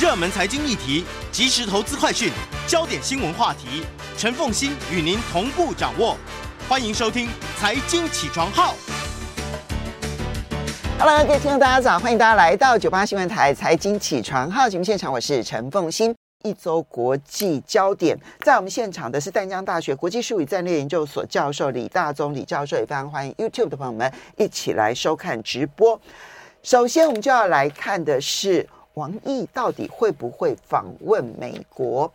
[0.00, 2.32] 热门财经议题、即时投资快讯、
[2.66, 3.84] 焦点新闻话题，
[4.16, 6.16] 陈凤欣与您同步掌握。
[6.66, 7.26] 欢迎收听
[7.58, 8.74] 《财经起床号》。
[10.98, 11.98] Hello，各位听众，大家早！
[11.98, 16.14] 欢迎大家来到九八新闻台《财经起床号》节目现场，我是陈凤欣。
[16.44, 26.00] 一周国际焦点，在我们现场的是淡江大学国际事务战略研究所教授李大宗李教授，也非常欢迎 YouTube 的朋友们一起来收看直播。
[26.62, 28.66] 首先，我们就要来看的是。
[29.00, 32.12] 王毅到底会不会访问美国？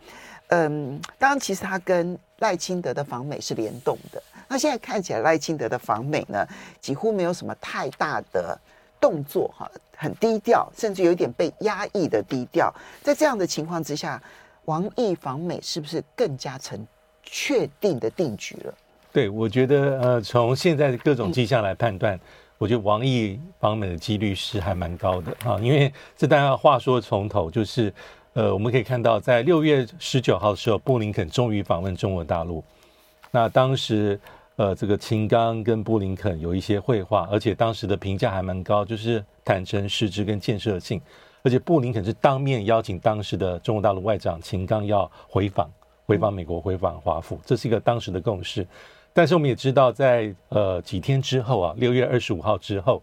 [0.50, 4.22] 嗯，当然，其实他跟赖清德的访美是联动的。
[4.46, 6.46] 那现在看起来，赖清德的访美呢，
[6.80, 8.56] 几乎没有什么太大的
[9.00, 12.72] 动作，哈，很低调，甚至有点被压抑的低调。
[13.02, 14.22] 在这样的情况之下，
[14.66, 16.86] 王毅访美是不是更加成
[17.24, 18.72] 确定的定局了？
[19.12, 22.16] 对，我觉得，呃，从现在的各种迹象来判断。
[22.58, 27.92] 我觉得王毅访美的几率是还蛮高的啊，因为这当然话说从头，就是
[28.32, 32.64] 呃，我们可以看到，在六月十九号的时候，布林肯终于访问中国大陆。
[33.30, 34.18] 那当时
[34.56, 40.98] 呃，这个秦刚跟布林肯有一些会话，而且当时的评价还蛮高，就是坦诚、实质跟建设性。
[41.42, 45.70] 而且布林肯是当面邀请当时的中国大陆外长秦刚要回访，
[46.06, 48.66] 回访美国，回访华府，这是一个当时的共识。
[49.16, 53.02] 但是我们也知道在，呃几天之后啊，六月二十五号之后，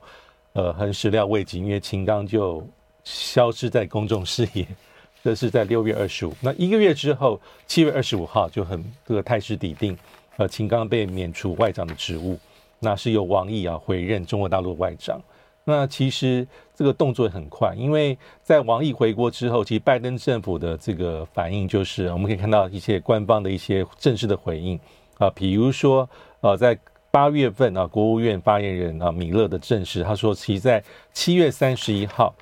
[0.54, 2.64] 呃，很始料未及，因为秦刚就
[3.04, 4.64] 消失在公众视野。
[5.24, 6.34] 这是在六月二十五。
[6.40, 9.98] 那一个月之后，七月二十五号就很这个态势底定，
[10.38, 12.38] 呃，秦刚被免除外长的职务，
[12.78, 15.20] 那是由王毅啊回任中国大陆外长。
[15.64, 24.80] 那其实这个动作很快，因为在王毅回国之后，其实拜登政府的这个反应就是，我们可以看到一些官方的一些正式的回应。
[25.18, 26.10] 啊，比如说，
[26.42, 26.78] 呃，在
[27.12, 30.84] 八月份啊，国务院发言人啊米勒的证实，他说，其在
[31.14, 32.34] 七月三十一号，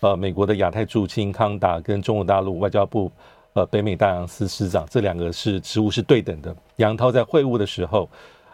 [0.00, 3.10] 呃，美国的亚太驻青康达跟中国大陆外交部
[3.54, 6.54] 呃北美大洋司司长这两个是职务是对等的。
[6.76, 8.08] 杨涛在会晤的时候，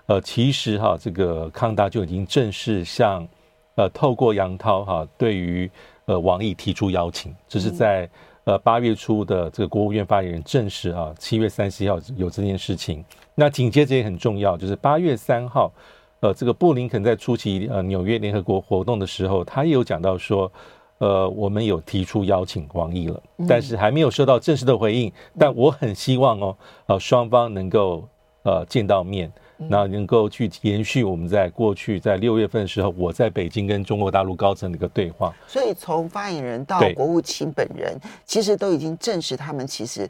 [0.06, 3.26] 呃，其实哈、啊，这个康达就已经正式向
[3.74, 5.68] 呃透过杨涛哈、啊，对于
[6.04, 8.08] 呃王毅提出邀请，这是在。
[8.44, 13.02] 呃，八月初的这个国务院发言人证实啊，七月三十一号有这件事情。
[13.34, 15.72] 那紧接着也很重要，就是八月三号，
[16.20, 20.52] 呃，这个布林肯在出席呃纽约联合国活动的时候，他也有讲到说，
[20.98, 25.10] 呃，我们有提出邀请王毅了，但是还没有收到正式的回应。
[25.38, 26.56] 但我很希望哦，
[26.86, 28.06] 呃，双方能够
[28.42, 29.32] 呃见到面。
[29.56, 35.34] 那能够去延续我们在过去在六月份的时候，我在北京跟中国大陆高层的一个对话。
[35.46, 40.08] 所以从发言人到国务卿本人，其实都已经证实他们其实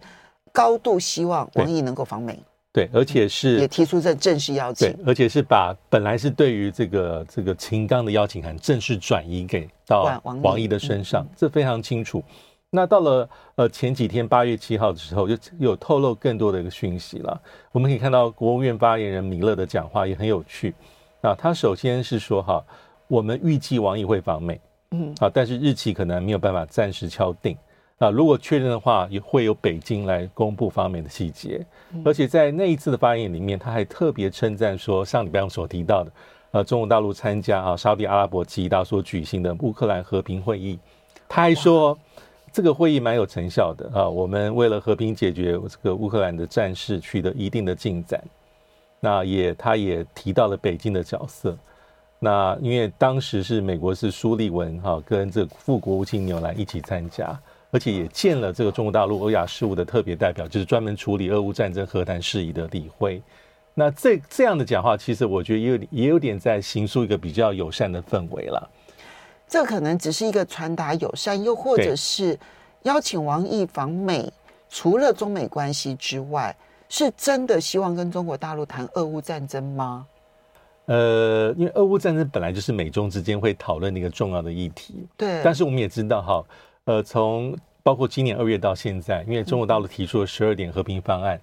[0.52, 2.38] 高度希望王毅能够访美。
[2.72, 4.92] 对，而且是也提出这正式邀请。
[5.06, 12.20] 而且是把本来是对于这个这个秦刚的邀请函正式转移给到王毅的身上，这非常清楚。
[12.74, 17.40] 那到了呃前几天八月七号的时候，就有透露更多的一个讯息了。
[17.70, 20.74] 我们可以看到国务院发言人米勒的讲话也很有趣。
[21.20, 22.60] 啊，他首先是说哈，
[23.06, 27.56] 我们预计王毅会访美，嗯，啊，但是日期可能没有办法暂时敲定。
[27.98, 31.64] 啊，如果确认的话，也会由北京来公布方面的细节。
[32.04, 36.10] 而且在那一次的发言里面，他还特别称赞说，上礼拜我所提到的，
[36.50, 40.76] 呃，中国大陆参加啊沙特阿拉伯吉大所举行的乌克兰和平会议，
[41.28, 41.96] 他还说。
[42.54, 44.08] 这个会议蛮有成效的啊！
[44.08, 48.22] 我们为了和平解决这个乌克兰的战事取得一定的进展。
[49.00, 51.58] 那也，他也提到了北京的角色。
[52.20, 57.36] 那因为当时是美国是苏利文哈跟这副国务卿纽兰一起参加，
[57.72, 63.20] 而且也见了这个中国大陆欧亚事务的特别代表，就是专门处理俄乌战争和谈事宜的李辉。
[63.74, 68.70] 那这这样的讲话，其实我觉得也有也有点在形塑一个比较友善的氛围了。
[69.54, 72.36] 这可能只是一个传达友善，又或者是
[72.82, 74.28] 邀请王毅访美，
[74.68, 76.52] 除了中美关系之外，
[76.88, 80.08] 是真的希望跟中国大陆谈俄乌战争吗？
[80.86, 85.40] 呃，因为俄乌战争本来就是美中之间会讨论的一个重要的议题，对。
[85.44, 86.44] 但是我们也知道哈，
[86.86, 91.40] 呃，从包括今年二月到现在，因为中国大陆提出了十二点和平方案，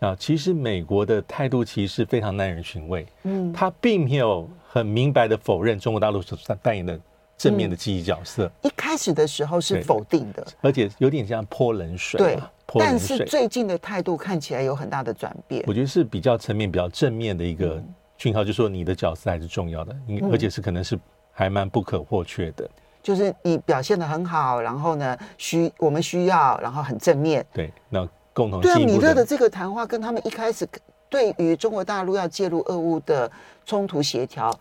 [0.00, 6.98] 嗯、啊，其实美国的态度其实非常耐人寻味，嗯，他并没有很明白的否认中国大陆所扮演的。
[7.36, 12.18] 正面的积极角色，嗯，一开始的时候是否定的，而且有点像泼冷水。
[12.18, 12.38] 对，
[12.78, 15.64] 但是最近的态度看起来有很大的转变。
[15.66, 17.82] 我觉得是比较层面比较正面的一个
[18.16, 19.96] 讯号，就是说你的角色还是重要的，
[20.30, 20.96] 而且是可能是
[21.32, 22.68] 还蛮不可或缺的。
[23.02, 27.44] 就是你表现的很好，然后呢，需我们需要，然后很正面。
[27.52, 30.64] 对，那共同对啊，米勒的这个谈话跟他们一开始
[31.08, 33.28] 对于中国大陆要介入俄乌的
[33.66, 34.56] 冲突协调。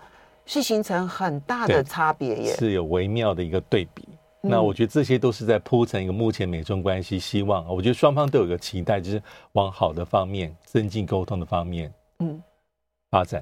[0.52, 4.06] 是形成很大的差别耶，是有微妙的一个对比。
[4.42, 12.42] 那我觉得这些都是在铺成一个目前美中关系希望，我觉得双方都有个期待，就是往好的方面、增进沟通的方面，嗯，
[13.10, 13.42] 发展。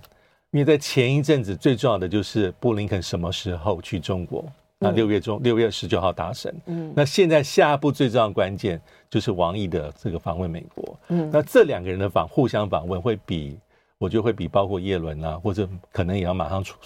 [0.51, 4.45] 因为在前一阵子最重要的就是布林肯什么时候去中国？
[4.77, 6.53] 那六月中六月十九号达成。
[6.67, 8.79] 嗯，那现在下一步最重要的关键
[9.09, 10.99] 就是王毅的这个访问美国。
[11.07, 13.57] 嗯，那这两个人的访互相访问会比，
[13.99, 16.77] 我觉得会比包括叶伦啊，或者可能也要马上出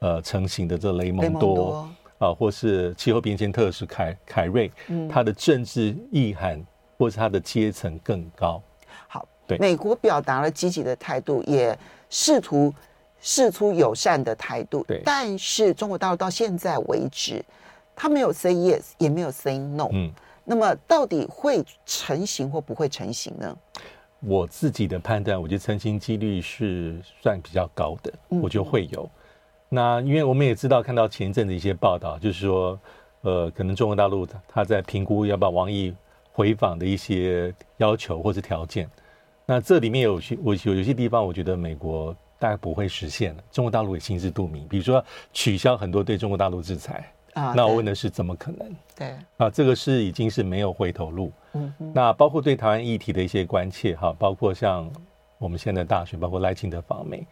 [0.00, 1.88] 呃成型的这雷蒙多。
[2.18, 6.60] 啊，或是气候变迁特使凯凯瑞，嗯，他的政治意涵
[6.98, 8.60] 或是他的阶层更高。
[9.06, 11.78] 好，对，美国表达了积极的态度，也
[12.10, 12.74] 试图
[13.20, 14.82] 试出友善的态度。
[14.88, 17.40] 对，但是中国大陆到现在为止，
[17.94, 19.88] 他没有 say yes，也没有 say no。
[19.92, 20.10] 嗯，
[20.44, 23.56] 那么到底会成型或不会成型呢？
[24.20, 29.08] 我自己的判断，我觉得成型几率是算比较高的，嗯，我觉得会有。
[29.68, 32.78] 那因为我们也知道，看到前一阵的一些报道，就是说，
[33.20, 35.94] 呃，可能中国大陆他在评估要不要王毅
[36.32, 38.90] 回访的一些要求或是条件。
[39.46, 44.66] 那这里面有些我有有些地方，我觉得美国大概不会实现了，中国大陆也心知肚明。
[44.68, 48.74] 比如说取消很多对中国大陆制裁啊，那我问的是怎么可能？
[48.96, 51.32] 对啊，这个是已经是没有回头路。
[51.54, 54.90] 嗯，那包括对台湾议题的一些关切哈，包括像
[55.38, 57.26] 我们现在大选，包括赖清德访美。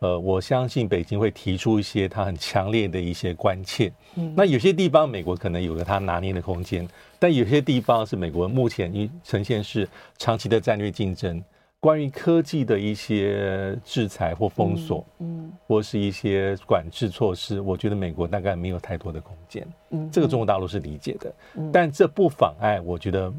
[0.00, 3.92] 呃，我相信北京会提出一些他很强烈的一些关切。
[4.16, 6.88] 嗯，那有些地方美国可能有个他拿捏的空间，
[7.20, 9.88] 但有些地方是美国目前已呈现是
[10.18, 11.42] 长期的战略竞争。
[11.82, 19.66] 关于科技的一些制裁或封锁，嗯，或是一些管制措施，我觉得美国大概没有太多的空间。
[19.90, 21.34] 嗯，这个中国大陆是理解的，
[21.72, 23.32] 但这不妨碍，我觉得。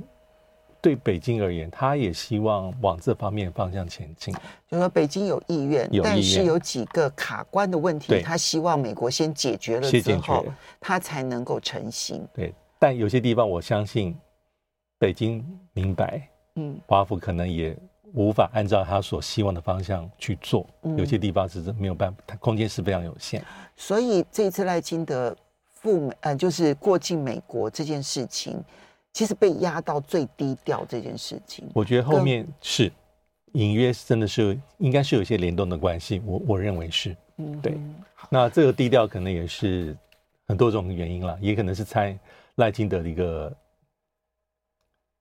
[0.81, 4.35] 对北京而言，他也希望往这方面方向前进。
[4.67, 10.45] 就说北京有意愿，但是有几个卡关的问题，他希望美国先解决了之后，
[10.81, 12.27] 他才能够成型。
[12.33, 14.13] 对，但有些地方我相信
[14.99, 15.41] 北京
[15.71, 17.73] 明白，嗯，华府可能也
[18.13, 20.65] 无法按照他所希望的方向去做。
[20.97, 23.43] 有些地方是没有办法，空间是非常有限。
[23.75, 25.35] 所以这次赖清德
[25.73, 28.63] 赴美，呃，就是过境美国这件事情。
[29.15, 32.91] 其实被压到最低调这件事情，我觉得后面是
[33.51, 37.77] 隐约真的是应该是有一些联动的关系，我我认为是，嗯，对。
[38.31, 39.95] 那这个低调可能也是
[40.47, 42.17] 很多种原因啦，也可能是猜
[42.55, 43.55] 赖清德的一个，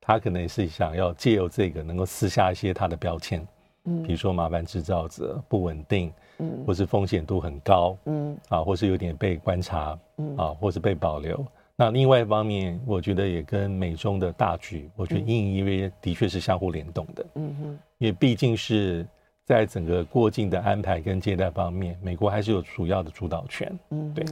[0.05, 3.47] 他可能也是想要借由这个能够撕下一些他的标签，
[3.85, 11.47] 嗯，比如说麻烦制造者、不稳定，嗯，或是风险度很高，嗯，啊，或是有点被观察，嗯，啊，或是被保留。
[11.77, 17.27] 那另外一方面，我觉得也跟美中的大局，我觉得隐隐约约的确是相互联动的。
[17.37, 19.07] 嗯哼，因为毕竟是
[19.45, 23.79] 在整个过境的安排跟接待方面，美国还是有主要的主导权。
[23.91, 24.25] 嗯，对。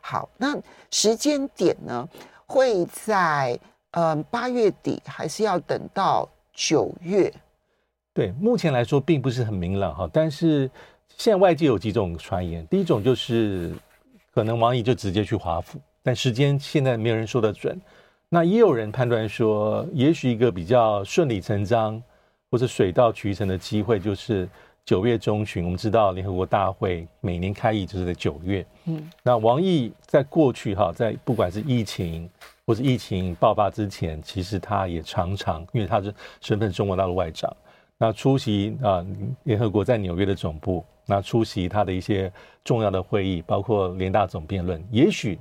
[0.00, 0.58] 好，那
[0.90, 2.08] 时间点呢，
[2.46, 3.58] 会在
[3.92, 7.32] 呃八月底，还是要等到九月？
[8.12, 10.10] 对，目前来说并不是很明朗哈。
[10.12, 10.70] 但是
[11.16, 13.74] 现在外界有几种传言，第一种就是
[14.34, 15.78] 可能王毅就直接去华府。
[16.02, 17.80] 但时间现在没有人说得准，
[18.28, 22.02] 那也有人判断说，也许一个比较顺理成章
[22.50, 24.48] 或者水到渠成的机会，就是
[24.84, 25.64] 九月中旬。
[25.64, 32.28] 我们知道联合国大会每年开议就是在九月，嗯，那王毅在过去哈，在不管是疫情
[32.66, 37.54] 或是疫情爆发之前，其实他也常常，因为他是身份中国大陆外长，
[37.98, 39.04] 那出席啊
[39.44, 42.32] 联合国在纽约的总部，那出席他的一些
[42.64, 45.38] 重要的会议，包括联大总辩论，也许。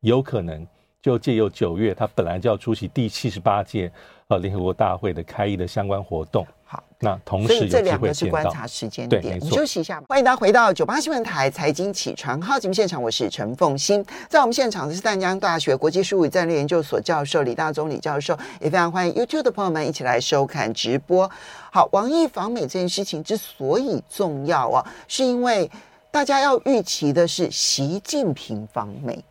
[0.00, 0.66] 有可能
[1.00, 3.90] 就借由九月，他本来就要出席第七十八届
[4.28, 6.46] 呃联合国大会的开议的相关活动。
[6.74, 7.46] 好，那同时。
[7.46, 9.22] 所以这两个是观察时间点。
[9.22, 14.04] 对，我们休息一下，欢迎大家回到九八新闻台财经起床号节目现场，我是陈凤欣。
[14.28, 21.30] 在我们现场的是淡江大学国际事务与战略研究所教授李大宗李教授，也非常欢迎 YouTube 的朋友们一起来收看直播。
[21.70, 25.70] 好，王毅访美这件事情之所以重要啊，是因为
[26.10, 29.24] 大家要预期的是习近平访美。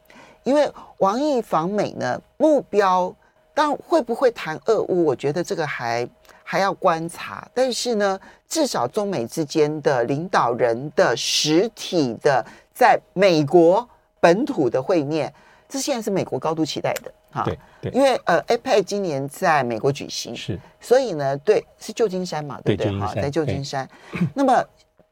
[0.46, 3.14] 因为王毅访美呢，目标
[3.54, 6.08] 当然会不会谈俄乌，我觉得这个还
[6.44, 7.48] 还要观察。
[7.54, 13.88] 但是呢，至少中美之间的领导人的实体的在美国
[14.20, 15.34] 本土的会面，
[15.68, 17.44] 这现在是美国高度期待的哈。
[17.44, 23.00] 对对，因为呃，APEC 今年在美国举行，是，所以呢，对，是旧金山嘛，对不对？
[23.00, 23.90] 哈，在旧金山。
[24.34, 24.64] 那么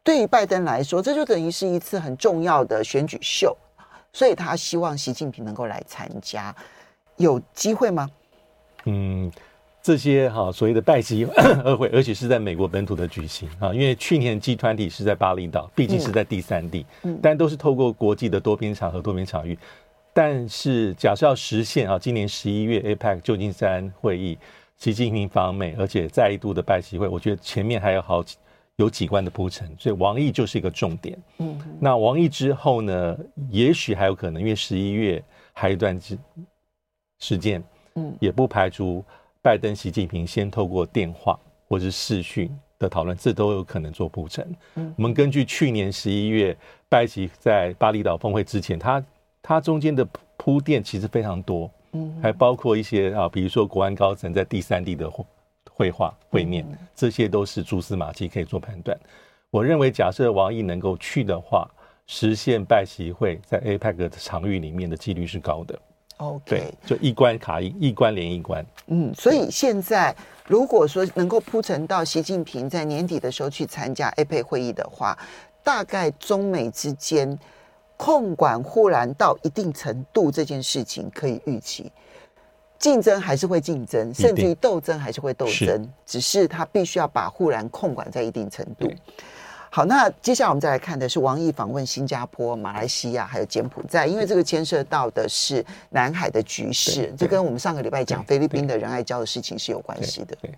[0.04, 3.56] 对于拜登来说，这就等于是一次很重要的选举秀。
[4.14, 6.54] 所以他希望习近平能够来参加，
[7.16, 8.10] 有机会吗？
[8.84, 9.32] 嗯，
[9.84, 11.26] 这些哈所谓的拜习
[11.64, 19.58] 二 会，而且是在美国本土的举行啊，因为去年 G 团体是在巴厘岛，毕竟是在第三地，嗯，但都是透过国际的多边场合、多边场域。
[20.14, 24.38] 但是假设要实现啊，今年十一月 APEC 旧金山会议，
[24.78, 28.38] 习近平访美，而且再一度的拜习会，我觉得前面还有好几
[28.76, 31.18] 有几关的铺陈，所以王毅就是一个重点。
[31.40, 33.18] 嗯，那王毅之后呢，
[33.50, 35.24] 也许还有可能，因为十一月
[35.54, 36.18] 还有一段时
[37.20, 37.64] 时间，
[37.96, 39.04] 嗯，也不排除
[39.42, 44.56] 拜登、习近平先透过电话或者是视讯的讨论，这都有可能做铺陈。
[44.76, 46.56] 嗯，我们根据去年十一月
[46.88, 49.04] 拜习在巴厘岛峰会之前，他
[49.42, 50.08] 他中间的
[50.38, 51.70] 铺垫其实非常多。
[51.94, 55.10] 嗯，还包括一些啊，比如说国安高层在第三地的
[55.70, 58.98] 会话会面，这些都是蛛丝马迹可以做判断。
[59.50, 61.70] 我认为，假设王毅能够去的话，
[62.06, 65.78] 实现拜习会在 APEC 的场域里面的几率是高的。
[66.22, 68.66] OK，对，就一关卡一，一关连一关。
[68.88, 75.18] 嗯，所以现在如果说能够铺陈到习近平在年底的时候去参加 APEC 会议的话，
[75.64, 77.38] 大概中美之间。
[77.98, 81.92] 控管护栏到一定程度，这件事情可以预期，
[82.80, 88.92] 竞争还是会竞争，甚至于斗争还是会斗争，只是他必须要把护栏控管在一定程度。
[89.74, 100.36] 好，那接下来我们再来看的是王毅访问新加坡、马来西亚还有柬埔寨，因为这个牵涉到的是南海的局势，这跟我们上个礼拜讲菲律宾的仁爱礁的事情是有关系的。
[100.42, 100.52] 对，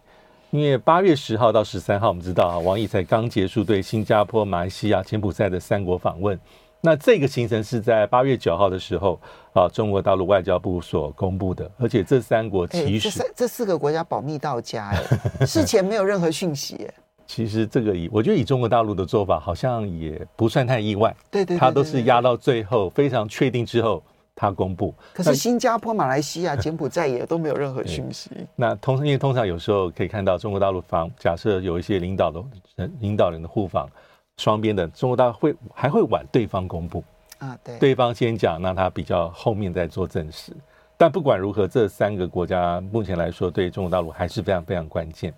[0.49, 6.39] 因为八月十号到十三号，我们知道啊，王毅才刚结束对新加坡、马来西亚、柬埔寨的三国访问。
[6.81, 9.19] 那这个行程是在八月九号的时候
[9.53, 14.91] 啊，中国大陆外交部所公布的，而且这三国其实、欸、这，这四个国家保密到家，
[15.45, 16.89] 事前没有任何讯息。
[17.33, 21.15] 其实这个以我觉得以中国大陆的做法，好像也不算太意外。
[21.31, 24.03] 对对，他都是压到最后非常确定之后，
[24.35, 24.93] 他公布。
[25.15, 28.29] 可是新加坡、马来西亚、柬埔寨也都没有任何 讯息。
[28.55, 32.43] 那通因为通常有时候可以看到中国大陆方假设有一些领导的
[32.75, 33.89] 人领导人的互访。
[34.37, 37.03] 双边的中国大陆会还会晚对方公布
[37.37, 40.51] 啊，对，对方先讲，那他比较后面再做证实。
[40.97, 45.31] 但不管如何，这三个国家目前来说对中国大陆还是非常非常关键。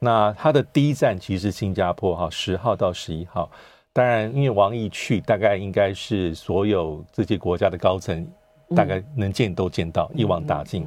[0.00, 3.48] 那他的第一站其实是新加坡哈，十号到十一号。
[3.92, 8.26] 当然，因为王毅去，大概应该是所有这些国家的高层。
[8.72, 10.86] 大概能见都见到，一网打尽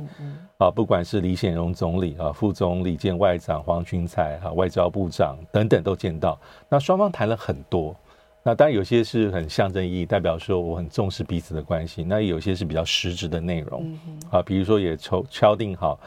[0.57, 0.71] 啊！
[0.71, 6.39] 不管是李显荣总理啊、副总理兼外长黄群才啊、外交部长等等都见到。
[6.69, 7.93] 那双方谈了很多，
[8.41, 12.05] 那当然有些是很象征意义，代表说我很重视彼此的关系。
[12.05, 13.99] 那有些是比较实质的内容
[14.31, 15.99] 啊，比如说也敲敲定好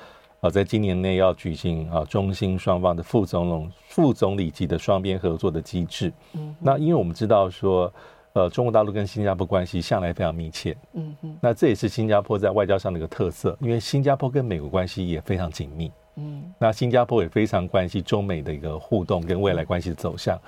[0.47, 6.13] 啊，在今年内要举行啊中新双方的副总统、副总理级的双边合作的机制。
[6.35, 7.93] 嗯那因为我们知道说。
[8.39, 20.39] 呃，中国大陆跟新加坡关系向来非常密切，嗯嗯，那这也是新加坡在外交上的一个特色，因为新加坡跟美国关系也非常紧密，嗯，那新加坡也非常关心中美的一个互动跟未来关系的走向，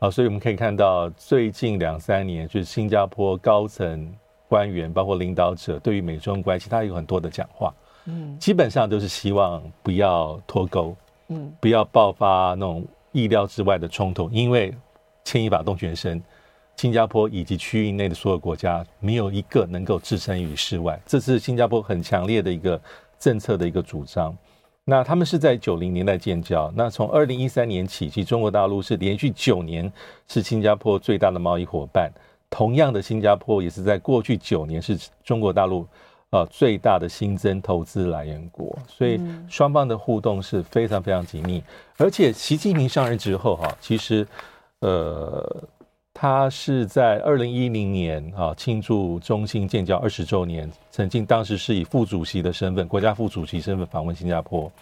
[0.00, 4.12] 啊，所以我们可以看到最近两三年，就是新加坡高层
[4.48, 7.72] 官员包括领导者对于美中关系，他有很多的讲话，
[8.06, 10.96] 嗯，基本上都是希望不要脱钩，
[11.28, 14.74] 嗯，不要爆发那种意料之外的冲突，因为
[15.24, 16.22] 牵一发动全身。
[16.76, 21.00] 新加坡以及区域内的所有国家，没有一个能够置身于事外。
[21.06, 22.78] 这是新加坡很强烈的一个
[23.18, 24.36] 政策的一个主张。
[24.84, 26.70] 那他们是在九零年代建交。
[26.76, 29.90] 那从二零一三年起，其实中国大陆是连续九年
[30.28, 32.12] 是新加坡最大的贸易伙伴。
[32.50, 35.88] 同样的，新加坡也是在过去九年是中国大陆
[36.30, 38.76] 呃最大的新增投资来源国。
[38.88, 41.62] 所以双方的互动是非常非常紧密。
[41.96, 44.26] 而且习近平上任之后，哈，其实
[44.80, 45.62] 呃。
[46.18, 54.72] 他是在二零一零年啊庆祝中新建交二十周年，曾经当时是以副主席的身份，国家副主席身份访问新加坡。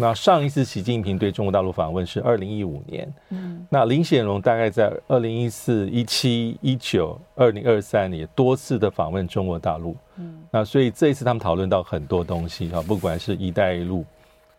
[0.00, 14.04] 那上一次习近平对中国大陆访问是二零一五年，嗯，那林显荣大概在二零一四、一七、一九、二零二三年多次的访问中国大陆，嗯，那所以这一次他们讨论到很多东西啊，不管是一带一路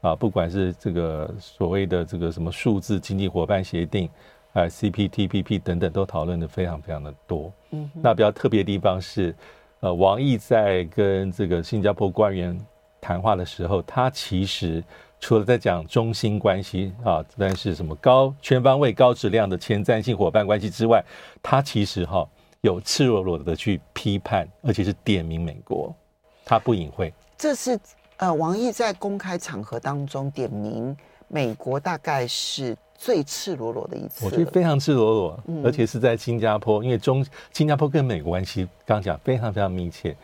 [0.02, 4.10] 啊，不管是这个所谓的这个什么数字经济伙伴协定。
[4.54, 7.50] 哎，CPTPP 等等都讨论的非常非常的多。
[7.70, 9.34] 嗯，那比较特别的地方是，
[9.80, 12.60] 呃，王毅在跟这个新加坡官员
[13.00, 14.84] 谈话的时候，他其实
[15.22, 21.02] 除了在讲中心关系啊，但是什么高全方位、高质量的前瞻性伙伴关系之外，
[21.42, 22.28] 他其实哈、啊、
[22.60, 25.96] 有赤裸裸的去批判，而且是点名美国，
[26.44, 27.14] 他不隐晦。
[27.38, 27.80] 这是
[28.18, 30.98] 呃，王毅在公开场合当中点名
[31.30, 32.76] 美国，大概是。
[33.04, 40.16] 最赤裸裸的一次，我觉得非常赤裸裸，而且是在新加坡，因为中新加坡跟美国关系刚讲非常非常密切，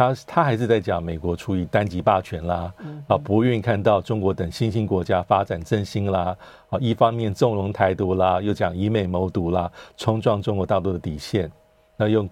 [0.00, 2.72] 他他还是在讲美国出于单极霸权啦，
[3.06, 6.34] 啊不愿意看到中国等新兴国家发展振兴啦，
[6.70, 11.52] 啊一方面纵容台独啦，又讲以美谋独啦，冲撞中国大陆的底线，
[11.98, 12.26] 那用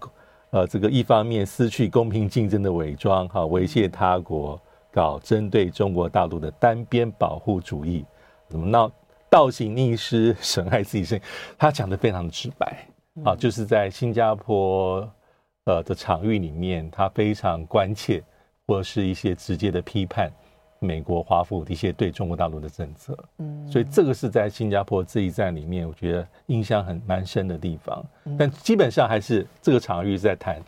[0.49, 4.59] 呃，这个一方面失去公平竞争的伪装，哈，猥亵他国，
[4.91, 8.03] 搞针对中国大陆的单边保护主义，
[8.49, 8.91] 怎么闹？
[9.29, 11.21] 倒行逆施， 损害自己身，
[11.59, 12.89] 他讲的非常的直白，
[13.23, 15.07] 啊，就是在新加坡
[15.69, 18.23] 呃的场域里面，他非常关切，
[18.67, 20.33] 或者是一些直接的批判。
[20.81, 28.07] 美国华府的一些对中国大陆的政策，嗯，所以这个是在新加坡这一站里面，我觉得印象很蛮深的地方。
[28.39, 30.63] 但基本上还是这个场域是在谈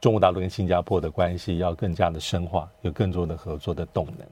[0.00, 4.26] 中国大陆跟新加坡的关系要更加的深化，有更多的合作的动能。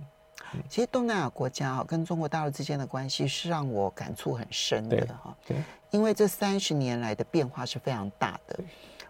[0.68, 5.56] 其实东南亚国家哈跟中国大陆之间的关系是让我感触很深的哈，对，
[5.92, 8.58] 因为这三十年来的变化是非常大的。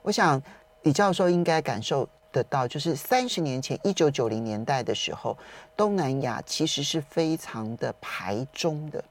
[0.03, 0.43] 我想
[0.83, 2.09] 李教授应该感受。
[2.33, 5.37] 得到就是三十年前，一九九零年代的时候，
[5.77, 9.03] 东南亚其实是非常的排中的，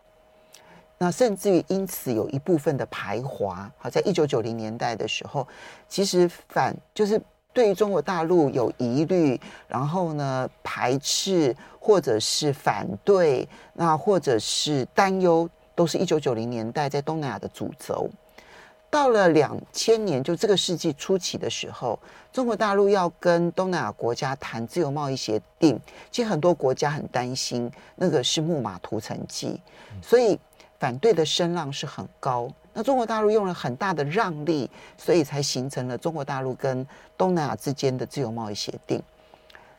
[0.97, 3.69] 那甚至于因此有一部分的排华。
[3.77, 5.45] 好，在一九九零年代的时候，
[5.89, 7.21] 其实反就是
[7.51, 18.09] 对于中国大陆有疑虑，然后呢排斥或者是反对，那或者是担忧，都是一九九零年代在东南亚的主轴。
[18.91, 21.99] 到了两千年，就这个世纪初期的时候，
[22.33, 25.79] 中国大陆要跟东南亚国家谈自由贸易协定，
[26.09, 29.61] 其实很多国家很担心那个是木马屠城记，
[30.01, 30.39] 所以
[30.79, 32.51] 反对的声浪是很高。
[32.73, 34.67] 那中国大陆用了很大的让利，
[34.97, 38.99] 所以才形成了中国大陆跟东南亚之间的自由贸易协定。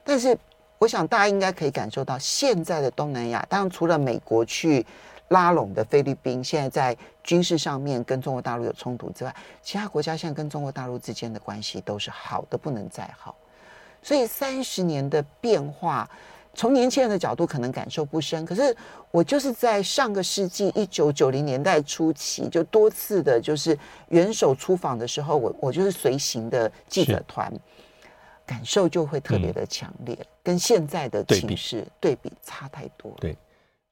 [0.05, 0.39] 但是，
[0.79, 4.87] 我想大家应该可以感受到，现在的东南亚，当然除了美国去。
[5.31, 13.37] 拉拢的菲律宾现在在军事上面跟中国大陆有冲突之外，其他国家现在跟中国大陆之间的关系都是好的不能再好。
[14.03, 16.09] 所以三十年的变化，
[16.55, 18.77] 从年轻人的角度可能感受不深，可是
[19.13, 27.53] 我就是在上个世纪一九九零年代初期就多次的，就是元首出访的时候，我我就是随行的记者团，
[28.45, 33.13] 感受就会特别的强烈，嗯、跟现在的情势对比差太多。
[33.21, 33.37] 对。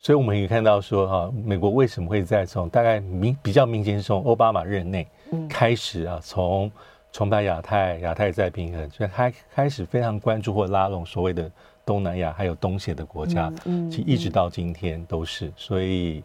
[0.01, 5.07] 所以我们可以看到说，哈，美国为什么会在从大概明比较明显是从奥巴马任内
[5.49, 6.71] 开始啊，从
[7.13, 11.51] 崇拜亚太、亚太再平衡，所以开开始非常关注或拉拢所谓的
[11.85, 15.53] 东南亚还有东协的国家，嗯其实一直到今天都是。
[15.57, 16.23] 所以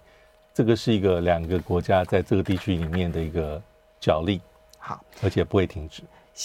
[0.54, 3.60] 这个是一个两个国家在这个地区里面的一个
[4.00, 4.40] 角力，
[4.78, 6.04] 好，而且不会停止。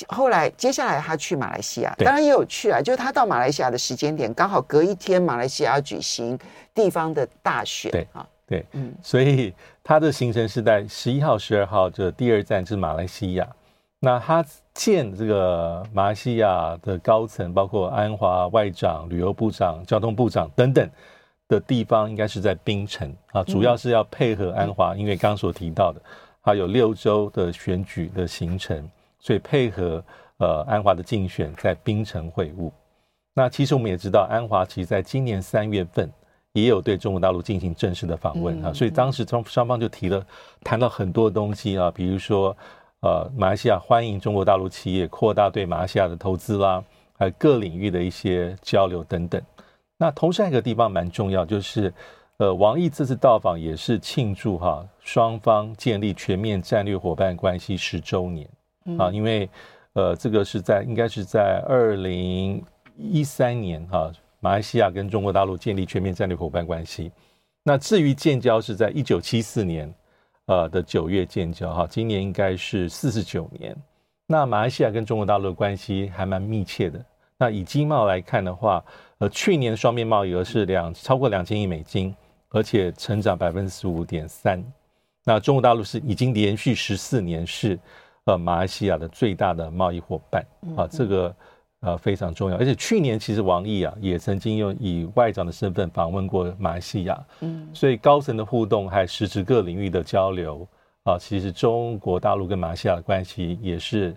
[0.08, 2.80] 后来，接下来他去马来西亚，当然也有去啊。
[2.80, 6.38] 就是他到马来西亚的时间点，刚好隔一天，马来西亚要举行
[6.74, 7.90] 地方的大选。
[7.90, 13.48] 对啊，对，嗯，所以他的行程是在十一号、十二号，这第二站是马来西亚。
[14.00, 20.88] 那他见这个马来西亚的高层，包括安华外长、旅游部长、交通部长等等
[21.48, 26.00] 的地方，应该是在槟城啊，主要是要配合安华，因为刚所提到的，
[26.44, 28.88] 他有六周的选举的行程。
[29.20, 30.02] 所以配合
[30.38, 32.70] 呃安华的竞选在槟城会晤，
[33.34, 36.10] 那其实我们也知道安华其实在今年三月份
[36.52, 40.24] 也有对中国大陆进行正式的访问啊，所以当时双双方就提了
[40.64, 42.56] 谈到很多东西啊，比如说
[43.00, 46.82] 呃马来西亚欢迎中国大陆企业扩大对马来西亚的投资啦，
[47.16, 49.40] 还有各领域的一些交流等等。
[49.98, 51.92] 那同时还有一个地方蛮重要，就是
[52.38, 58.48] 呃王毅这次到访也是庆祝哈双方建立全面战略伙伴关系十周年。
[58.96, 59.48] 啊，因为，
[59.92, 62.64] 呃，这个是在应该是在二零
[62.96, 67.10] 一三年哈，马来西亚跟中国大陆建立全面战略伙伴关系。
[67.64, 69.92] 那至于建交是在一九七四年，
[70.46, 73.76] 呃的九月建交哈，今年应该是四十九年。
[74.26, 77.04] 那马来西亚跟中国大陆的关系还蛮密切的。
[77.36, 78.82] 那以经贸来看的话，
[79.18, 82.14] 呃，去年双边贸易额是两超过两千亿美金，
[82.50, 84.64] 而且成长百分之十五点三。
[85.24, 87.78] 那中国大陆是已经连续十四年是。
[88.28, 90.44] 呃，马来西亚的最大的贸易伙伴
[90.76, 91.34] 啊，这个
[91.80, 92.58] 呃非常重要。
[92.58, 100.68] 而且去年其实王毅啊也曾经用以外长的身份访问过马来西亚，嗯，所以高层的互动还实质各领域的交流
[101.04, 104.14] 啊，其实中国大陆跟马来西亚的关系也是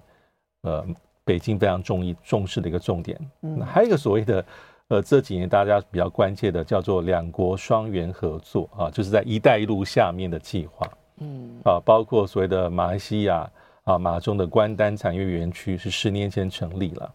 [0.64, 0.86] 呃
[1.24, 3.18] 北京非常重意重视的一个重点。
[3.44, 4.46] 嗯，还有一个所谓的
[4.90, 10.86] 呃这几年大家比较关切的叫做两国双元合作啊，就是在“一带一路”下面的计划，
[11.22, 13.50] 嗯啊，包括所谓的马来西亚。
[13.84, 17.14] 啊，马中的关丹产业园区是十年前成立了，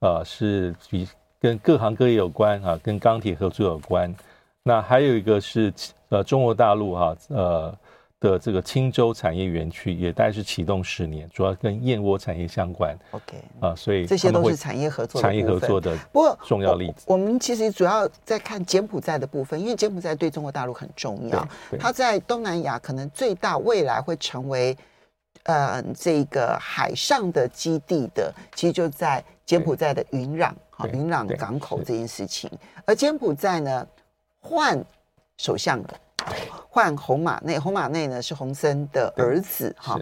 [0.00, 1.06] 啊，是与
[1.40, 4.14] 跟各行各业有关啊，跟钢铁合作有关。
[4.62, 5.72] 那还有一个是
[6.10, 7.78] 呃中国大陆哈、啊、呃
[8.20, 12.96] 的这个青州产业园区，也大概是启动十年，主要跟燕窝产业相关。
[13.12, 17.14] OK，啊，所以这些都是产业合作产业合作的不过重要例子我。
[17.14, 21.48] 我们其实主要在看柬埔寨的部分，因为柬埔寨对中国大陆很重要，
[21.80, 24.76] 它在东南亚可能最大，未来会成为。
[25.44, 32.50] 呃这个海上的基地的，其实就在柬埔寨的云壤，好云壤港口这件事情。
[32.84, 33.86] 而柬埔寨呢
[34.40, 34.82] 换
[35.36, 35.94] 首相的，
[36.68, 39.98] 换洪马内，洪马内呢是洪森的儿子哈。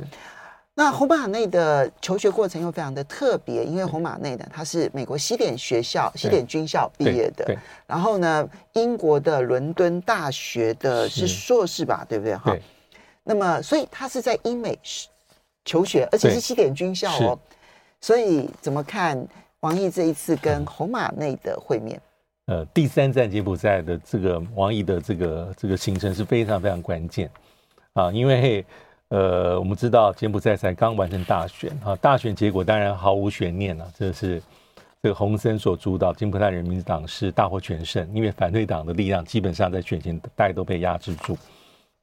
[0.73, 7.55] 那洪马内的求学过程又非常的特别，因为洪马内呢，他是美国西点学校、西点军校毕业的，
[7.87, 12.35] 然后呢，英国的伦敦大学的是硕士吧，对不对？
[12.37, 12.57] 哈，
[13.25, 14.79] 那么所以他是在英美
[15.71, 17.39] 求学，而且是西点军校哦。
[18.01, 19.25] 所以怎么看
[19.61, 22.01] 王毅这一次跟侯马内的会面？
[22.47, 27.31] 呃，第三站柬埔寨的这个王毅的这个这个行程是非常非常关键
[27.93, 28.65] 啊，因为。
[29.13, 34.41] 呃，我们知道柬埔寨才刚完成大选啊，大选结果当然毫无悬念了，这是
[35.03, 41.37] 这个洪森所主导柬埔寨人民党是大获全胜，因为反对党的力量基本上在选前大家都被压制住。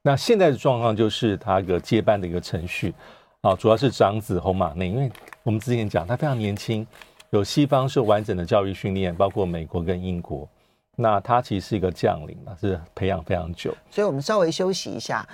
[0.02, 2.92] 那现在的状况就是他一个接班的一个程序
[3.42, 5.10] 啊，主要是长子洪马内，因为
[5.42, 6.86] 我们之前讲他非常年轻，
[7.30, 10.48] 有西方是完整的教育训练，包括美国跟英国，
[10.96, 13.72] 那他其实是一个将领嘛，是培养非常久。
[13.90, 15.26] 所以我们稍微休息一下。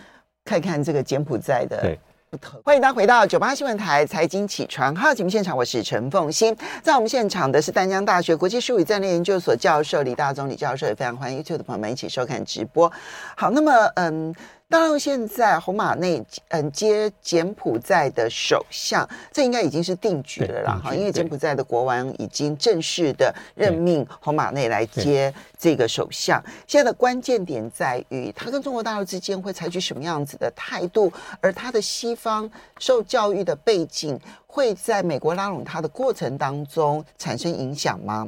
[0.45, 1.97] 看看这个柬埔寨的
[2.29, 2.61] 不同。
[2.63, 12.93] 欢迎大家回到九八新闻台财经起床号节目现场，我是陈凤欣，在我们现场的是丹江大学国际术语战略研究所教授李大宗李教授，也非常欢迎 YouTube 的朋友们一起收看直播。
[13.35, 14.35] 好，那么嗯。
[14.71, 26.43] 当然，现在洪马内嗯接柬埔寨的首相，这应该已经是定局了啦哈，因为柬埔寨的国王已经正式的任命洪马内来接这个首相。
[26.67, 38.27] 现在的关键点在于，他跟中国大陆之间会采取什么样子的态度，而他的西方受教育的背景，会在美国拉拢他的过程当中产生影响吗？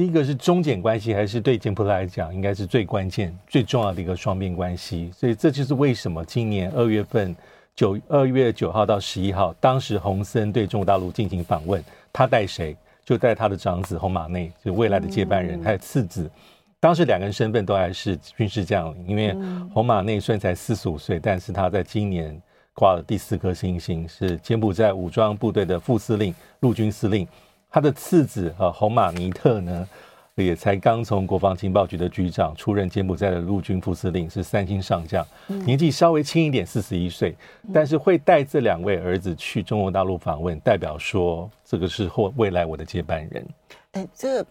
[0.00, 5.10] 第一个是中柬关系，还是对柬埔寨来讲，应该是最关键、最重要的一个双边关系。
[5.14, 7.36] 所以这就是为什么今年二月份
[7.76, 11.84] 九二月九号到十一号，当时洪森对中国大陆进行访问，
[12.14, 12.74] 他带谁？
[13.04, 16.30] 就带他的长子洪马内，就未来的接班人，还有次子。
[16.80, 19.36] 当时两个人身份都还是军事将领，因为
[19.70, 22.40] 洪马内虽然才四十五岁，但是他在今年
[22.72, 27.28] 挂了第四颗星星，是柬埔寨武装部队的副司令、陆军司令。
[27.70, 29.88] 他的次子啊，红马尼特呢，
[30.34, 37.36] 也才刚从国防情报局的局长出任柬埔寨的陆军副司令，是三星上将，年纪稍微轻一点，四十一岁，
[37.72, 43.46] 但是会带这两位儿子去中国大陆访问，代表说这个是后未来我的接班人。
[43.92, 44.44] 哎，这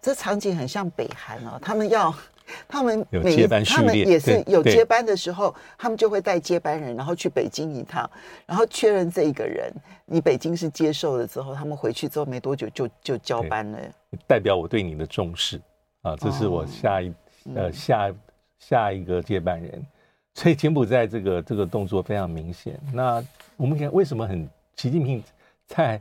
[0.00, 2.14] 这场景很像北韩哦，他们要。
[2.68, 8.08] 他们有接班，他们也是有接班的时候，他们就会带接班人，然后去北京一趟，
[8.46, 9.72] 然后确认这一个人，
[10.04, 13.78] 你北京是接受了之后，他们回去之后没多久就就交班了，
[14.26, 15.60] 代表我对你的重视
[16.02, 17.14] 啊，这是我下一、哦、
[17.54, 18.14] 呃下
[18.58, 19.86] 下一个接班人，
[20.34, 22.78] 所以柬埔寨这个这个动作非常明显。
[22.92, 23.24] 那
[23.56, 25.22] 我们看为什么很习近平
[25.66, 26.00] 在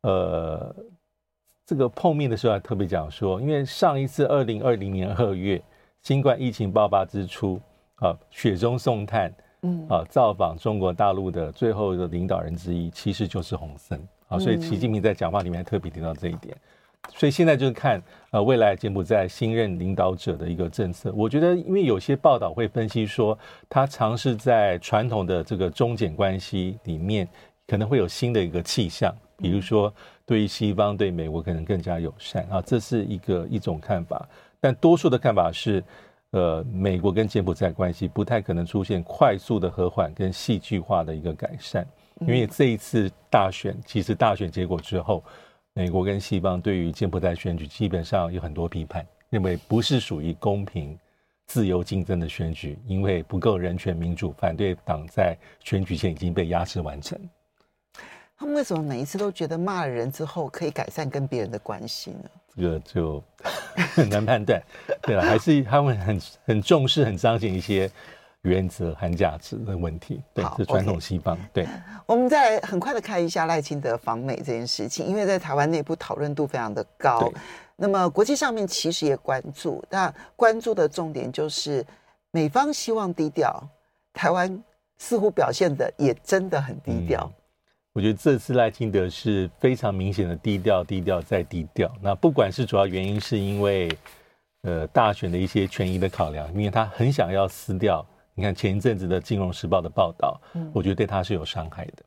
[0.00, 0.74] 呃
[1.64, 5.62] 这个碰面的时候还特别讲说，因为上一次二零二零年二月。
[6.04, 7.58] 新冠疫情爆发之初，
[7.94, 16.54] 啊，雪中送炭，嗯，啊，造访中国大陆的最后一个领导人之一，其实就是洪森，啊，所以习近平在讲话里面特别提到这一点，
[17.14, 21.10] 所以现在就是看，呃，未来柬埔寨新任领导者的一个政策。
[21.16, 23.38] 我觉得，因为有些报道会分析说，
[23.70, 27.26] 他尝试在传统的这个中柬关系里面，
[27.66, 29.90] 可能会有新的一个气象，比如说
[30.26, 34.28] 对于西方、对美国可能更加友善，啊，这是一个一种看法。
[34.64, 35.84] 但多数的看法是，
[36.30, 41.86] 呃，美国跟柬埔寨关系不太可能出现快速的和缓跟戏剧化的一个改善，
[42.20, 45.22] 因为这一次大选，其实大选结果之后，
[45.74, 50.98] 美国跟西方对于柬埔寨选举基本上有很多批判，认为不是属于公平、
[51.46, 57.20] 自由竞争的选举，因为不够人权民主，反对党在选举前已经被压制完成。
[58.34, 62.30] 他们为什么每一次都觉得骂了人之后可以改善跟别人的关系呢？
[62.56, 63.22] 这个就
[63.94, 64.62] 很难判断，
[65.02, 67.90] 对了，还是他们很很重视、很彰显一些
[68.42, 70.22] 原则和价值的问题。
[70.32, 71.36] 对，是传统西方。
[71.52, 71.66] 对，
[72.06, 77.32] 我们再很快的看一下赖清德访美这件事情，因为在台湾内部讨论度非常的高，
[77.76, 81.84] 那么国际上面其实也关注，但关注的重点就是
[82.30, 83.68] 美方希望低调，
[84.12, 84.62] 台湾
[84.96, 87.24] 似乎表现的也真的很低调。
[87.24, 87.40] 嗯
[87.94, 91.88] 我觉得这次赖清德是非常明显的低调、低调再低调。
[92.02, 93.88] 那不管是主要原因是因为
[94.62, 98.04] 呃大选的一些权益的考量，因为他很想要撕掉。
[98.34, 100.40] 你看前一阵子的《金融时报》的报道，
[100.72, 102.02] 我觉得对他是有伤害的。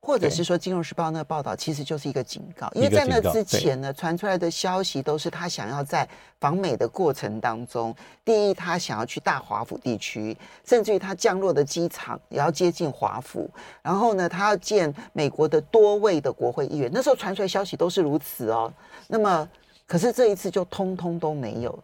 [0.00, 7.92] 或者是说《金融时报》那个报道，其实就是一个警告，因为在那之前呢，传出来的消息都是他想要在访美的过程当中，
[8.24, 13.50] 第一，他想要去大华府地区，甚至于他降落的机场也要接近华府，
[13.82, 16.88] 然后呢，他要见美国的多位的国会议员。
[16.94, 18.72] 那时候传出来消息都是如此哦。
[19.08, 19.48] 那么，
[19.86, 21.76] 可是这一次就通通都没有。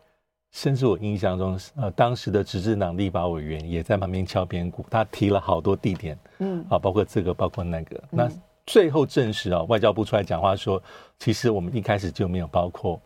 [0.52, 8.02] 甚至我印象中，呃，当时的执政党立法委员也在旁边敲边鼓，他提了好多地点，嗯，啊，包括这个，包括那个。
[8.10, 8.28] 那
[8.66, 10.80] 最后证实啊，外交部出来讲话说，
[11.18, 13.00] 其实我们一开始就没有包括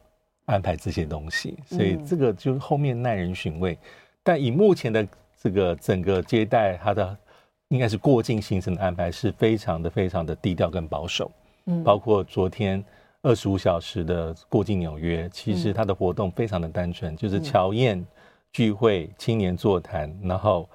[0.46, 3.78] 安排这些东西，所以这个就后面耐人寻味。
[4.24, 5.06] 但以目前的
[5.40, 7.16] 这个整个接待他的
[7.68, 11.30] 应该是过境行程的安排，是非常的非常的低调跟保守，
[11.66, 12.84] 嗯，包括昨天。
[13.26, 18.06] 二十五小时的过境纽约，其实它的活动非常的单纯，嗯、就是乔宴
[18.52, 20.68] 聚会、青年座谈，然后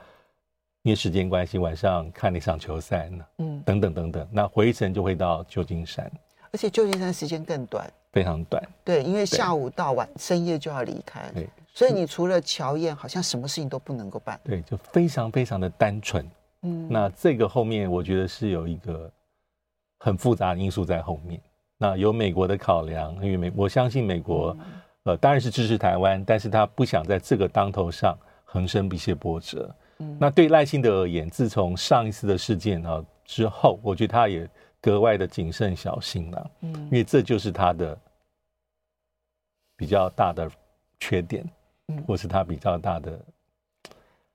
[0.82, 4.28] 因为时间关系，晚上看了一场球赛呢，嗯，等等等等。
[4.30, 6.12] 那回程就会到旧金山，
[6.52, 8.62] 而且旧金山时间更短，非常短。
[8.84, 14.38] 对，因为下午到晚深夜就要离开，对，所以你除了乔宴，好像什么事情都不能够办。
[14.44, 16.30] 对，就非常非常的单纯。
[16.64, 19.10] 嗯，那这个后面我觉得是有一个
[20.00, 21.40] 很复杂的因素在后面。
[21.82, 24.56] 那有美国的考量，因为美我相信美国，
[25.02, 28.16] 呃，当然是支持台湾，但是他不想在这个当头上
[28.46, 29.76] 横生一些波折。
[29.98, 34.48] 嗯，那对赖清德而言，自从上一次的事件啊之后，我觉得他也
[34.80, 36.52] 格外的谨慎小心了。
[36.60, 37.98] 嗯，因为这就是他的
[39.76, 40.48] 比较大的
[41.00, 41.44] 缺点，
[41.88, 43.20] 嗯，或是他比较大的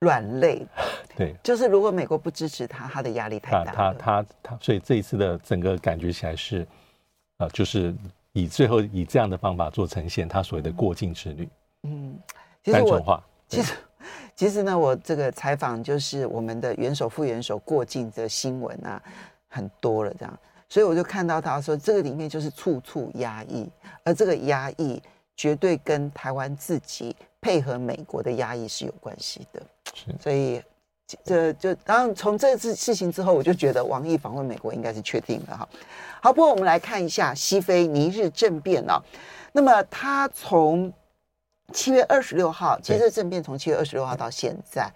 [0.00, 0.66] 软肋。
[1.16, 3.72] 对，就是如果美国不支持他，他的压力太大。
[3.72, 6.66] 他他他，所以这一次的整个感觉起来是。
[7.38, 7.94] 啊，就是
[8.32, 11.48] 以最后以这样的方法做呈现，他所谓的过境之旅，
[11.82, 12.18] 嗯，
[12.64, 13.22] 单纯化。
[13.48, 13.74] 其实，
[14.34, 19.02] 其实呢，我这个采访就是我们的元首、副元首过境的新闻啊，
[19.48, 23.68] 很多了这样，所以我就看到他说，这个里面就是处处压抑，
[24.02, 25.02] 而这个压抑
[25.36, 29.62] 绝对跟台湾自己配合美国的压抑是有关系的，
[29.94, 30.62] 是，所以。
[31.24, 35.68] 这就当然从这次事情之后，我就觉得王毅访问美国应该是确定了哈。
[36.20, 39.00] 好，不过我们来看一下西非尼日政变啊。
[39.52, 40.92] 那么他从
[41.72, 44.92] 七月二十六号，其实这政变从七月二十六号到现在，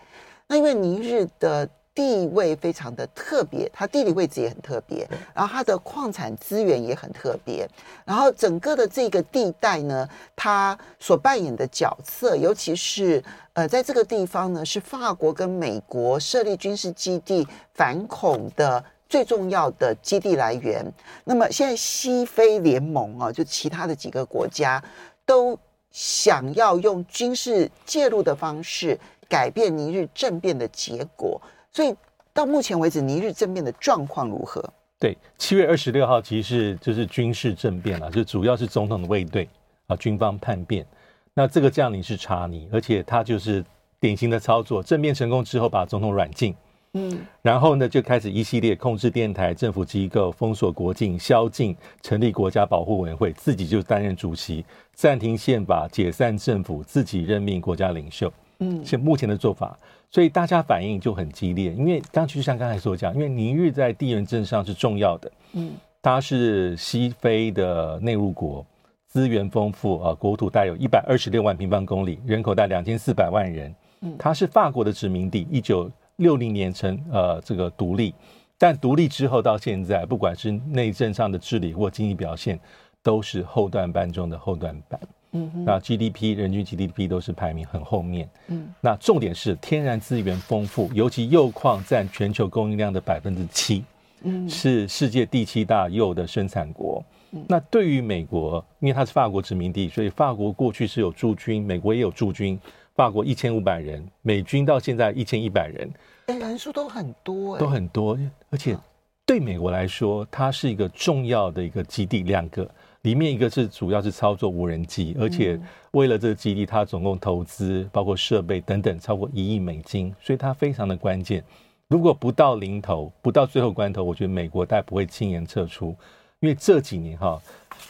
[0.46, 1.68] 那因为尼日的。
[2.00, 7.68] 地位非常的特别，它地理位置也很特别，然后它的矿产资源也很特别，
[8.06, 20.82] 然后整个的这个地带呢，它所扮演的角色，尤其是呃，在这个地方呢，是法国跟美国设立军事基地反恐的最重要的基地来源。
[21.24, 24.82] 那么现在西非联盟啊，就其他的几个国家
[25.26, 25.58] 都
[25.90, 31.38] 想要用军事介入的方式改变尼日政变的结果。
[31.72, 31.94] 所以
[32.32, 34.62] 到目前为止，尼日政变的状况如何？
[34.98, 39.48] 对，七月二十六号其实是就是军事政变了，就主要是总统的卫队
[39.86, 40.86] 啊，军方叛变。
[41.32, 43.64] 那这个将领是查尼，而且他就是
[43.98, 46.54] 典型的操作，政变成功之后把总统软禁，
[46.92, 58.30] 嗯，然后呢就开始一系列控制电台、政府机构、封锁国境、宵禁、成立国家保护委员会，自己就担任主席，暂停宪法、解散政府，自己任命国家领袖。
[58.60, 59.78] 嗯，是目前的做法。
[60.12, 68.66] 所以大家反应就很激烈，因为刚就像刚才所讲，因为尼日在地缘政治上是重要的，嗯，它是西非的内陆国，
[69.06, 78.12] 资源丰富啊，国土带有一百二十六万平方公里，人口带两千四百万人，嗯，它是法国的殖民地，一九六零年成呃这个独立，
[78.58, 82.58] 但独立之后到现在，不管是内政上的治理或经济表现，
[83.00, 85.00] 都是后段班中的后段班。
[85.32, 88.28] 嗯，那 GDP 人均 GDP 都是排名很后面。
[88.48, 93.84] 嗯，那重点是天然资源丰富，尤其铀矿占全球供应量的百分之七，
[94.22, 97.04] 嗯，是世界第七大铀的生产国。
[97.32, 102.58] 嗯，那对于美国，因为它是法国殖民地，所以法国过去是有驻军，美国也有驻军。
[102.96, 105.90] 法国一千五百人，美军到现在一千一百人，
[106.26, 108.18] 哎，人数都很多，都很多。
[108.50, 108.76] 而且
[109.24, 112.68] 对美国来说，它是一个重要的一个基地，两个。
[113.02, 115.58] 里面一个是主要是操作无人机，而且
[115.92, 121.42] 为了这个基地，它总共投资包括设备等等超过一亿美金，所以它非常的关键。
[121.88, 125.96] 如果不到临头，不到最后关头，我觉得美国大概不会轻言撤出，
[126.40, 127.40] 因为这几年哈，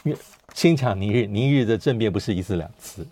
[0.03, 0.17] 因为
[0.53, 3.05] 先讲尼日，尼日的政变不是一次两次。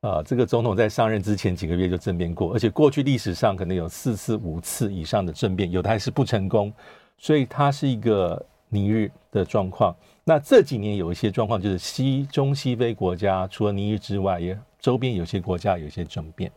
[0.00, 6.72] 啊，这个总统在上任之前几个月就政变过，而且过去历史上可能有四次、五次以上的政变，有的还是不成功，
[7.18, 9.94] 所以它是一个尼日的状况。
[10.24, 16.50] 那这几年有一些状况，就是西中西非国家除了尼日之外，也周边有些国家有一些政变，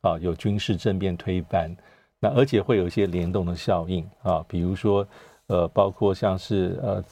[0.00, 1.76] 啊，有军事政变推翻，
[2.18, 5.06] 那而且会有一些联动的效应啊，比如说，
[5.48, 7.04] 呃，包括像是呃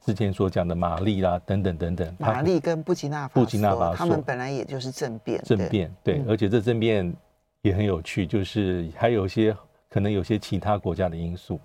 [0.00, 2.16] 之前所讲的马利啦等等等等。
[2.18, 5.40] 马利跟布吉纳布吉纳法，他们本来也就是政变。
[5.44, 7.14] 政变对，嗯、而且这政变
[7.62, 9.54] 也很有趣，就是还有一些
[9.90, 11.60] 可能有些其他国家的因素。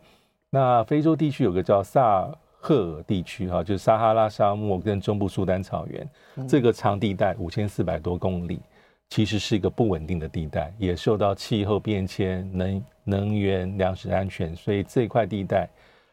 [0.50, 2.28] 那非洲地区有个叫萨
[2.60, 8.60] 赫尔地区哈，就是撒哈拉沙漠跟中部苏丹草原，嗯、这个长地带五千四百多公里。
[9.12, 15.68] 其实是一个不稳定的地带，也受到气候变迁、能能源、粮食安全，所以这块地带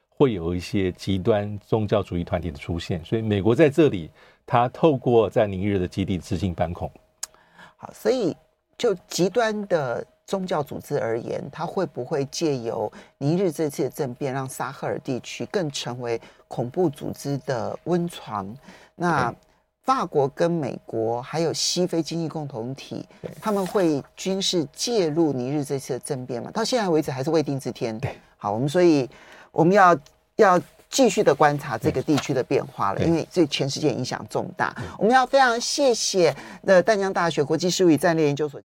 [0.09, 3.05] 会有一些极端宗教主义团体的出现。
[3.05, 4.11] 所以美国在这里，
[4.47, 6.91] 它透过在尼日的基地执行反恐。
[7.77, 8.35] 好，所以
[8.79, 18.55] 就极端的宗教组织而言，它会不会借由尼日这次的政变，让沙赫尔地区更成为恐怖组织的温床？
[18.95, 19.35] 那？
[19.87, 23.07] 法国跟美国还有西非经济共同体，
[23.41, 26.51] 他们会军事介入尼日这次的政变吗？
[26.53, 27.97] 到现在为止还是未定之天。
[28.01, 29.09] 对，好，我们所以
[29.53, 29.97] 我们要
[30.35, 30.61] 要
[30.91, 34.75] 继续的观察这个地区的变化了，因为对全世界影响重大。
[34.99, 36.35] 我们要非常谢谢
[36.65, 38.55] 的淡江大学国际事务与战略研究所。